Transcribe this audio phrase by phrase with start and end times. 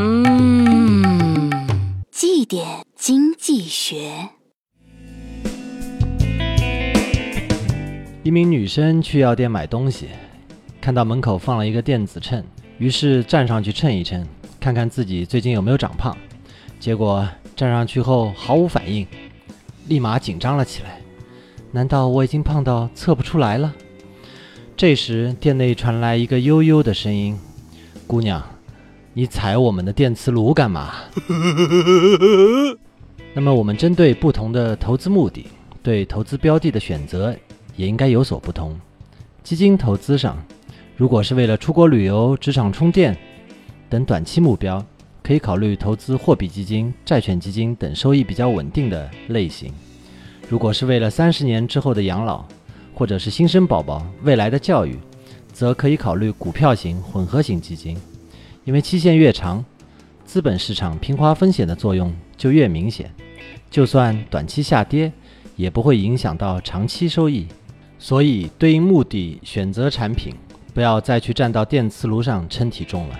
[0.00, 1.50] 嗯，
[2.12, 4.28] 绩点经济学。
[8.22, 10.06] 一名女生去药店买东西，
[10.80, 12.44] 看到门口放了一个电子秤，
[12.78, 14.24] 于是站上去称一称，
[14.60, 16.16] 看看自己最近有没有长胖。
[16.78, 19.04] 结果站上去后毫无反应，
[19.88, 21.00] 立马紧张了起来。
[21.72, 23.74] 难道我已经胖到测不出来了？
[24.76, 27.36] 这时，店内传来一个悠悠的声音
[28.06, 28.40] ：“姑娘，
[29.18, 30.94] 你踩我们的电磁炉干嘛？”
[33.34, 35.44] 那么，我们针对不同的投资目的，
[35.82, 37.34] 对投资标的的选择
[37.74, 38.78] 也应该有所不同。
[39.42, 40.40] 基金投资上，
[40.96, 43.18] 如果是为了出国旅游、职场充电
[43.90, 44.80] 等短期目标，
[45.20, 49.72] 可以考虑投资货币基金、债券基金等收益比较稳定的类型。
[50.48, 52.44] 如果是为了三十年之后的养老，
[52.94, 54.96] 或者是新生宝宝未来的教育，
[55.52, 57.98] 则可以考虑股票型混合型基金，
[58.68, 59.64] 因为期限越长，
[60.26, 63.10] 资本市场平滑风险的作用就越明显，
[63.70, 65.10] 就算短期下跌，
[65.56, 67.46] 也不会影响到长期收益。
[67.98, 70.34] 所以，对应目的选择产品，
[70.74, 73.18] 不要再去站到电磁炉上称体重了。